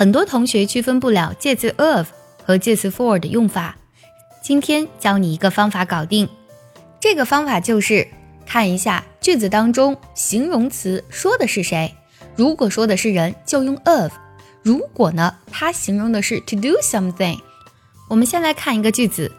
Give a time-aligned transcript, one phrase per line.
[0.00, 2.08] 很多同学区分不了介词 of
[2.42, 3.76] 和介词 for 的用法。
[4.42, 6.26] 今天教你一个方法搞定。
[6.98, 8.08] 这个方法就是
[8.46, 11.94] 看一下句子当中形容词说的是谁。
[12.34, 14.10] 如果说的是人，就用 of；
[14.62, 17.38] 如果呢，它形容的是 to do something。
[18.08, 19.30] 我们先来看一个句子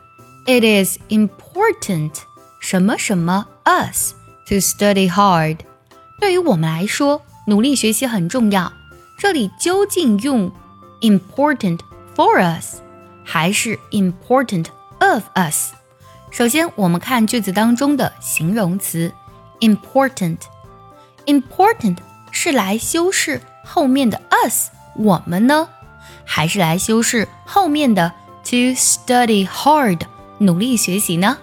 [0.46, 2.12] ：It is important
[2.62, 4.14] 什么什么 us
[4.48, 5.58] to study hard。
[6.20, 8.72] 对于我们来说，努力学习很重要。
[9.22, 10.52] 这里究竟用
[11.00, 11.78] important
[12.16, 12.80] for us
[13.24, 14.66] 还是 important
[14.98, 15.74] of us？
[16.32, 19.14] 首先，我们看句子当中的形容词
[19.60, 20.40] important。
[21.28, 21.98] important
[22.32, 25.70] 是来修饰后面的 us 我们呢，
[26.26, 28.12] 还是来修饰后面的
[28.44, 30.02] to study hard
[30.40, 31.38] 努力学习呢？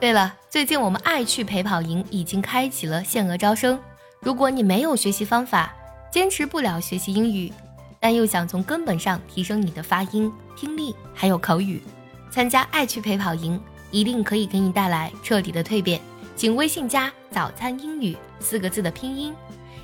[0.00, 3.78] 对了，最近我们爱趣陪跑营已经开启了限额招生。
[4.18, 5.72] 如果你没有学习方法，
[6.10, 7.52] 坚持不了学习英语，
[8.00, 11.82] 但又想从根本上提升你的发音、听力还有口语，
[12.30, 13.60] 参加爱趣陪跑营
[13.90, 16.00] 一定可以给你带来彻底的蜕变。
[16.34, 19.34] 请微信加“早餐英语”四个字的拼音，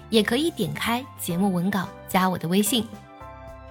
[0.09, 2.87] 也可以点开节目文稿加我的微信。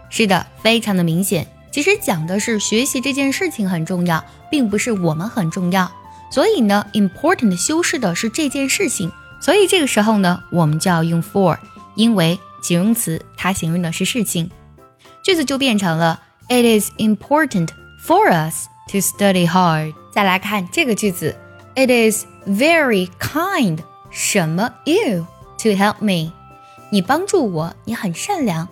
[0.09, 1.47] 是的，非常的明显。
[1.71, 5.91] 其实讲的是学习这件事情很重要，并不是我们很重要。
[6.29, 9.11] 所以呢，important 修饰的是这件事情。
[9.39, 11.57] 所以这个时候呢，我们就要用 for，
[11.95, 14.49] 因为形容词它形容的是事情，
[15.23, 17.69] 句子就变成了 It is important
[18.03, 19.93] for us to study hard。
[20.11, 21.35] 再来看这个句子
[21.75, 23.79] ，It is very kind.
[24.09, 25.27] 什么？You
[25.59, 26.31] to help me，
[26.89, 28.67] 你帮助我，你很善良。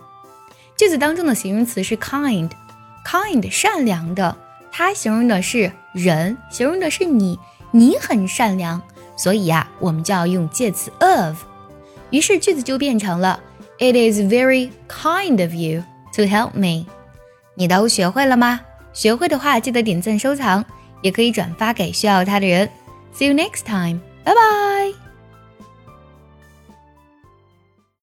[0.77, 4.37] 句子当中的形容词是 kind，kind 善良的，
[4.71, 7.37] 它形容的是人，形容的是你，
[7.71, 8.81] 你很善良。
[9.17, 11.37] 所以呀，我们就要用介词 of，
[12.09, 13.39] 于是句子就变成了
[13.81, 16.85] It is very kind of you to help me。
[17.55, 18.61] 你都学会了吗？
[18.93, 20.63] 学会的话，记得点赞收藏，
[21.01, 22.69] 也可以转发给需要它的人。
[23.15, 25.00] See you next time，拜拜。